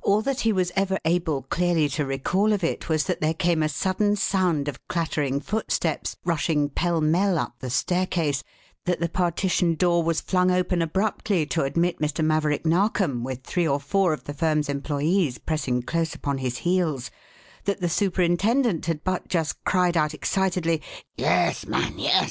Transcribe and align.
All 0.00 0.22
that 0.22 0.42
he 0.42 0.52
was 0.52 0.70
ever 0.76 0.96
able 1.04 1.42
clearly 1.42 1.88
to 1.88 2.04
recall 2.06 2.52
of 2.52 2.62
it 2.62 2.88
was 2.88 3.02
that 3.06 3.20
there 3.20 3.34
came 3.34 3.64
a 3.64 3.68
sudden 3.68 4.14
sound 4.14 4.68
of 4.68 4.78
clattering 4.86 5.40
footsteps 5.40 6.16
rushing 6.24 6.68
pell 6.68 7.00
mell 7.00 7.36
up 7.36 7.58
the 7.58 7.68
staircase; 7.68 8.44
that 8.84 9.00
the 9.00 9.08
partition 9.08 9.74
door 9.74 10.04
was 10.04 10.20
flung 10.20 10.52
open 10.52 10.80
abruptly 10.80 11.46
to 11.46 11.64
admit 11.64 11.98
Mr. 11.98 12.24
Maverick 12.24 12.64
Narkom, 12.64 13.24
with 13.24 13.42
three 13.42 13.66
or 13.66 13.80
four 13.80 14.12
of 14.12 14.22
the 14.22 14.34
firm's 14.34 14.68
employees 14.68 15.38
pressing 15.38 15.82
close 15.82 16.14
upon 16.14 16.38
his 16.38 16.58
heels; 16.58 17.10
that 17.64 17.80
the 17.80 17.88
superintendent 17.88 18.86
had 18.86 19.02
but 19.02 19.26
just 19.26 19.64
cried 19.64 19.96
out 19.96 20.14
excitedly, 20.14 20.80
"Yes, 21.16 21.66
man, 21.66 21.94
_yes! 21.94 22.30